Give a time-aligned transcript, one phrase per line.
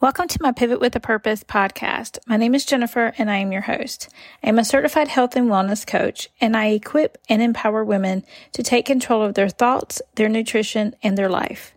[0.00, 2.20] Welcome to my Pivot with a Purpose podcast.
[2.24, 4.08] My name is Jennifer and I am your host.
[4.44, 8.62] I am a certified health and wellness coach and I equip and empower women to
[8.62, 11.74] take control of their thoughts, their nutrition, and their life.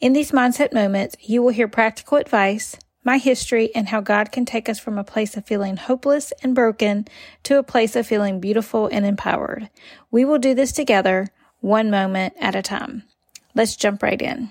[0.00, 4.44] In these mindset moments, you will hear practical advice, my history, and how God can
[4.44, 7.06] take us from a place of feeling hopeless and broken
[7.44, 9.70] to a place of feeling beautiful and empowered.
[10.10, 11.28] We will do this together,
[11.60, 13.04] one moment at a time.
[13.54, 14.50] Let's jump right in.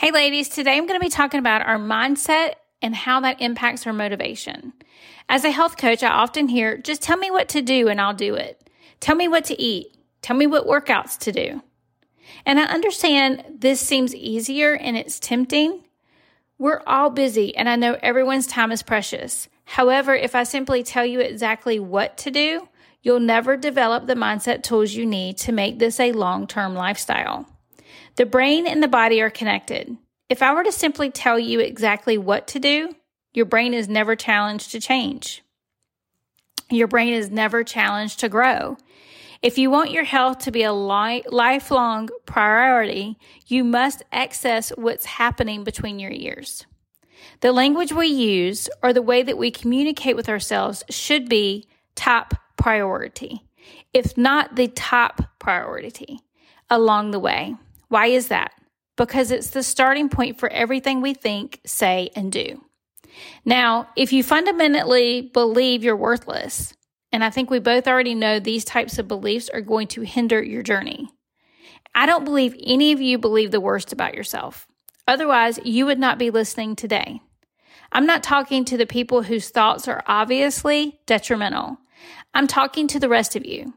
[0.00, 3.86] Hey, ladies, today I'm going to be talking about our mindset and how that impacts
[3.86, 4.72] our motivation.
[5.28, 8.14] As a health coach, I often hear, just tell me what to do and I'll
[8.14, 8.66] do it.
[9.00, 9.94] Tell me what to eat.
[10.22, 11.62] Tell me what workouts to do.
[12.46, 15.84] And I understand this seems easier and it's tempting.
[16.56, 19.50] We're all busy and I know everyone's time is precious.
[19.66, 22.68] However, if I simply tell you exactly what to do,
[23.02, 27.46] you'll never develop the mindset tools you need to make this a long term lifestyle.
[28.20, 29.96] The brain and the body are connected.
[30.28, 32.94] If I were to simply tell you exactly what to do,
[33.32, 35.42] your brain is never challenged to change.
[36.68, 38.76] Your brain is never challenged to grow.
[39.40, 45.06] If you want your health to be a li- lifelong priority, you must access what's
[45.06, 46.66] happening between your ears.
[47.40, 52.34] The language we use or the way that we communicate with ourselves should be top
[52.58, 53.46] priority,
[53.94, 56.20] if not the top priority
[56.68, 57.56] along the way.
[57.90, 58.52] Why is that?
[58.96, 62.64] Because it's the starting point for everything we think, say, and do.
[63.44, 66.72] Now, if you fundamentally believe you're worthless,
[67.12, 70.40] and I think we both already know these types of beliefs are going to hinder
[70.40, 71.08] your journey.
[71.92, 74.68] I don't believe any of you believe the worst about yourself.
[75.08, 77.20] Otherwise, you would not be listening today.
[77.90, 81.78] I'm not talking to the people whose thoughts are obviously detrimental.
[82.32, 83.74] I'm talking to the rest of you.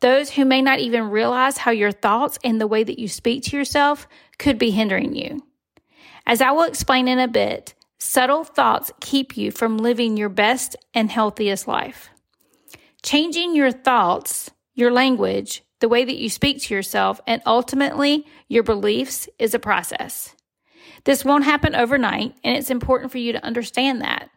[0.00, 3.42] Those who may not even realize how your thoughts and the way that you speak
[3.44, 4.06] to yourself
[4.38, 5.42] could be hindering you.
[6.26, 10.76] As I will explain in a bit, subtle thoughts keep you from living your best
[10.94, 12.10] and healthiest life.
[13.02, 18.62] Changing your thoughts, your language, the way that you speak to yourself, and ultimately your
[18.62, 20.34] beliefs is a process.
[21.04, 24.30] This won't happen overnight, and it's important for you to understand that.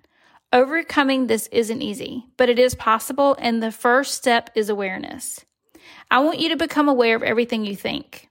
[0.53, 5.43] Overcoming this isn't easy, but it is possible, and the first step is awareness.
[6.09, 8.27] I want you to become aware of everything you think.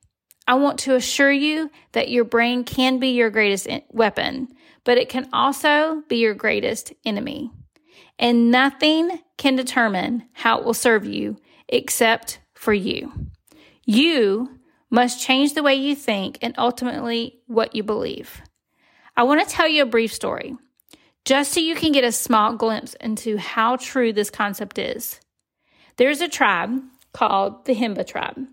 [0.47, 4.49] I want to assure you that your brain can be your greatest weapon,
[4.85, 7.51] but it can also be your greatest enemy.
[8.19, 11.37] And nothing can determine how it will serve you
[11.69, 13.13] except for you.
[13.87, 14.59] You
[14.91, 18.43] must change the way you think and ultimately what you believe.
[19.17, 20.57] I want to tell you a brief story,
[21.25, 25.21] just so you can get a small glimpse into how true this concept is.
[25.97, 26.81] There's a tribe
[27.13, 28.47] called the Himba tribe.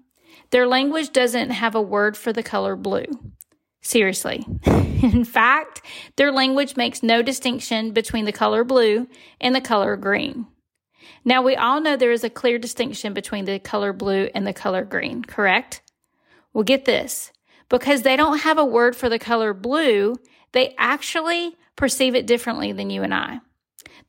[0.51, 3.05] Their language doesn't have a word for the color blue.
[3.81, 4.45] Seriously.
[4.65, 5.81] In fact,
[6.15, 9.07] their language makes no distinction between the color blue
[9.39, 10.47] and the color green.
[11.23, 14.53] Now, we all know there is a clear distinction between the color blue and the
[14.53, 15.81] color green, correct?
[16.53, 17.31] Well, get this.
[17.69, 20.15] Because they don't have a word for the color blue,
[20.53, 23.39] they actually perceive it differently than you and I.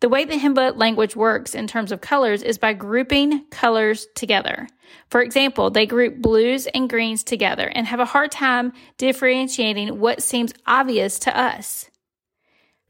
[0.01, 4.69] The way the Himba language works in terms of colors is by grouping colors together.
[5.11, 10.23] For example, they group blues and greens together and have a hard time differentiating what
[10.23, 11.91] seems obvious to us.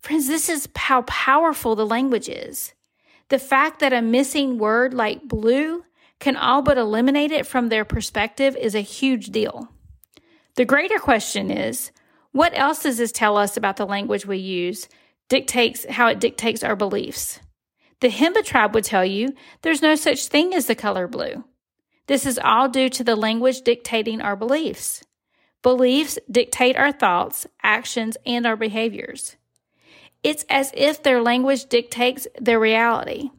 [0.00, 2.74] Friends, this is how powerful the language is.
[3.30, 5.84] The fact that a missing word like blue
[6.18, 9.68] can all but eliminate it from their perspective is a huge deal.
[10.56, 11.92] The greater question is,
[12.32, 14.88] what else does this tell us about the language we use
[15.28, 17.40] dictates how it dictates our beliefs.
[18.00, 21.44] The Himba tribe would tell you there's no such thing as the color blue.
[22.06, 25.04] This is all due to the language dictating our beliefs.
[25.62, 29.36] Beliefs dictate our thoughts, actions, and our behaviors.
[30.22, 33.30] It's as if their language dictates their reality.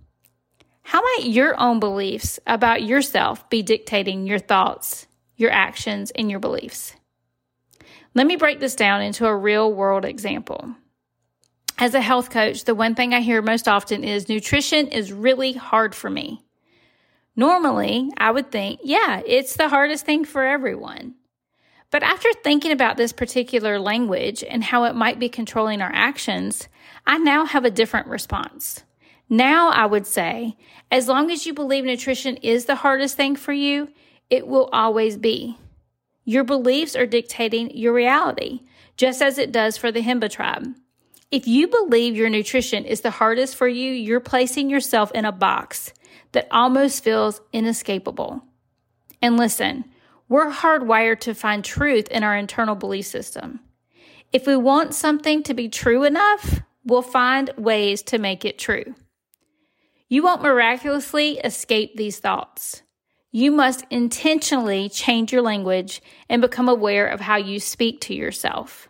[0.83, 6.39] How might your own beliefs about yourself be dictating your thoughts, your actions, and your
[6.39, 6.95] beliefs?
[8.13, 10.75] Let me break this down into a real world example.
[11.81, 15.53] As a health coach, the one thing I hear most often is nutrition is really
[15.53, 16.43] hard for me.
[17.37, 21.15] Normally, I would think, yeah, it's the hardest thing for everyone.
[21.89, 26.67] But after thinking about this particular language and how it might be controlling our actions,
[27.07, 28.83] I now have a different response.
[29.29, 30.57] Now I would say,
[30.91, 33.87] as long as you believe nutrition is the hardest thing for you,
[34.29, 35.57] it will always be.
[36.25, 38.63] Your beliefs are dictating your reality,
[38.97, 40.75] just as it does for the Himba tribe.
[41.31, 45.31] If you believe your nutrition is the hardest for you, you're placing yourself in a
[45.31, 45.93] box
[46.31, 48.43] that almost feels inescapable.
[49.21, 49.85] And listen,
[50.27, 53.59] we're hardwired to find truth in our internal belief system.
[54.33, 58.95] If we want something to be true enough, we'll find ways to make it true.
[60.07, 62.81] You won't miraculously escape these thoughts.
[63.31, 68.88] You must intentionally change your language and become aware of how you speak to yourself.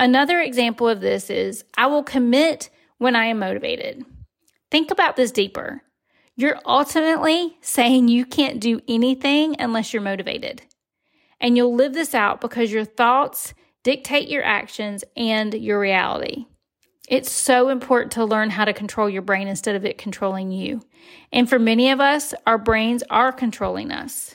[0.00, 4.02] Another example of this is I will commit when I am motivated.
[4.70, 5.82] Think about this deeper.
[6.36, 10.62] You're ultimately saying you can't do anything unless you're motivated.
[11.38, 13.52] And you'll live this out because your thoughts
[13.82, 16.46] dictate your actions and your reality.
[17.06, 20.80] It's so important to learn how to control your brain instead of it controlling you.
[21.30, 24.34] And for many of us, our brains are controlling us.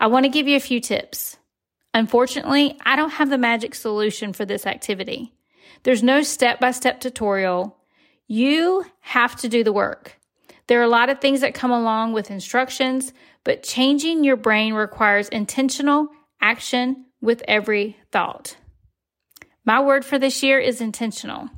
[0.00, 1.36] I want to give you a few tips.
[1.92, 5.32] Unfortunately, I don't have the magic solution for this activity.
[5.82, 7.76] There's no step by step tutorial.
[8.26, 10.18] You have to do the work.
[10.66, 14.74] There are a lot of things that come along with instructions, but changing your brain
[14.74, 16.08] requires intentional
[16.40, 18.56] action with every thought.
[19.64, 21.50] My word for this year is intentional.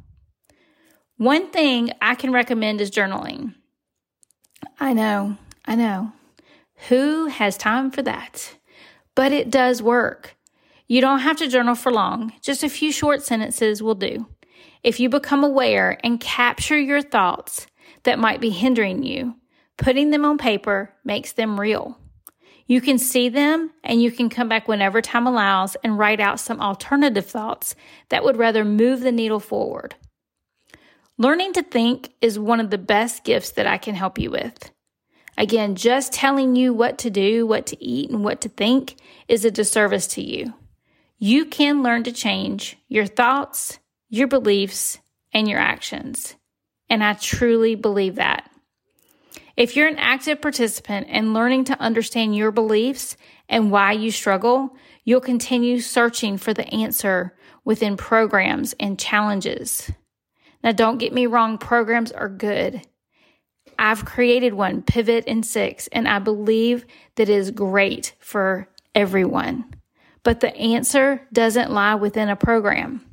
[1.18, 3.54] One thing I can recommend is journaling.
[4.80, 6.12] I know, I know.
[6.88, 8.56] Who has time for that?
[9.14, 10.36] But it does work.
[10.86, 14.26] You don't have to journal for long, just a few short sentences will do.
[14.82, 17.66] If you become aware and capture your thoughts
[18.02, 19.36] that might be hindering you,
[19.76, 21.98] putting them on paper makes them real.
[22.66, 26.40] You can see them and you can come back whenever time allows and write out
[26.40, 27.74] some alternative thoughts
[28.08, 29.94] that would rather move the needle forward.
[31.18, 34.70] Learning to think is one of the best gifts that I can help you with.
[35.36, 38.96] Again, just telling you what to do, what to eat, and what to think
[39.28, 40.54] is a disservice to you.
[41.18, 44.98] You can learn to change your thoughts, your beliefs,
[45.32, 46.34] and your actions.
[46.90, 48.50] And I truly believe that.
[49.56, 53.16] If you're an active participant and learning to understand your beliefs
[53.48, 59.90] and why you struggle, you'll continue searching for the answer within programs and challenges.
[60.64, 62.82] Now, don't get me wrong, programs are good.
[63.82, 66.86] I've created one, Pivot in Six, and I believe
[67.16, 69.74] that is great for everyone.
[70.22, 73.04] But the answer doesn't lie within a program.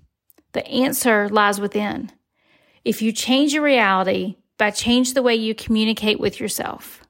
[0.52, 2.12] The answer lies within.
[2.86, 7.02] If you change your reality by change the way you communicate with yourself.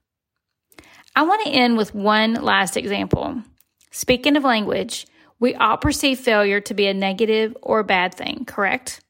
[1.14, 3.44] I want to end with one last example.
[3.92, 5.06] Speaking of language,
[5.38, 9.02] we all perceive failure to be a negative or bad thing, correct?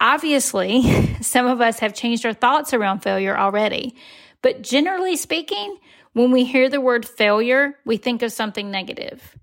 [0.00, 3.94] Obviously, some of us have changed our thoughts around failure already.
[4.42, 5.78] But generally speaking,
[6.12, 9.36] when we hear the word failure, we think of something negative.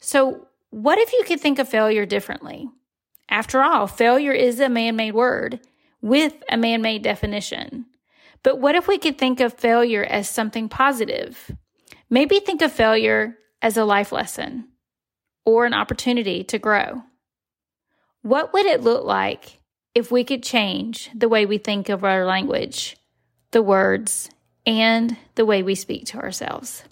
[0.00, 2.68] So, what if you could think of failure differently?
[3.28, 5.60] After all, failure is a man made word
[6.00, 7.86] with a man made definition.
[8.42, 11.50] But what if we could think of failure as something positive?
[12.10, 14.68] Maybe think of failure as a life lesson
[15.44, 17.02] or an opportunity to grow.
[18.22, 19.61] What would it look like
[19.94, 22.96] if we could change the way we think of our language,
[23.50, 24.30] the words,
[24.66, 26.84] and the way we speak to ourselves.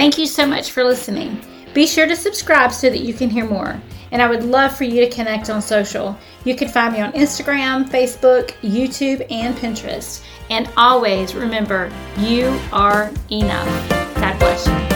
[0.00, 1.44] Thank you so much for listening.
[1.74, 3.80] Be sure to subscribe so that you can hear more.
[4.12, 6.16] And I would love for you to connect on social.
[6.44, 10.24] You can find me on Instagram, Facebook, YouTube, and Pinterest.
[10.48, 13.88] And always remember, you are enough.
[14.16, 14.89] God bless you.